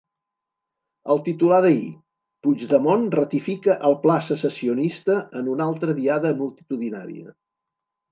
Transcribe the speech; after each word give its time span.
El 1.15 1.19
titular 1.25 1.57
d’ahir: 1.65 1.89
‘Puigdemont 2.47 3.03
ratifica 3.15 3.75
el 3.89 3.97
pla 4.05 4.15
secessionista 4.29 5.19
en 5.43 5.51
una 5.57 5.69
altra 5.73 5.97
Diada 6.01 6.33
multitudinària’ 6.41 7.35